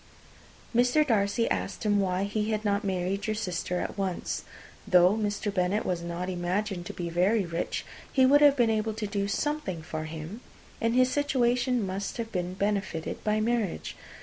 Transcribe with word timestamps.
Mr. 0.75 1.05
Darcy 1.05 1.47
asked 1.51 1.85
why 1.85 2.23
he 2.23 2.49
did 2.49 2.65
not 2.65 2.83
marry 2.83 3.19
your 3.23 3.35
sister 3.35 3.79
at 3.79 3.99
once. 3.99 4.43
Though 4.87 5.13
Mr. 5.15 5.53
Bennet 5.53 5.85
was 5.85 6.01
not 6.01 6.27
imagined 6.27 6.87
to 6.87 6.93
be 6.93 7.07
very 7.11 7.45
rich, 7.45 7.85
he 8.11 8.25
would 8.25 8.41
have 8.41 8.55
been 8.55 8.71
able 8.71 8.95
to 8.95 9.05
do 9.05 9.27
something 9.27 9.83
for 9.83 10.05
him, 10.05 10.41
and 10.81 10.95
his 10.95 11.11
situation 11.11 11.85
must 11.85 12.17
have 12.17 12.31
been 12.31 12.55
benefited 12.55 13.23
by 13.23 13.39
marriage. 13.41 13.95